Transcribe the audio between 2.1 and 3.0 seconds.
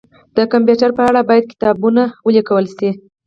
ولیکل شي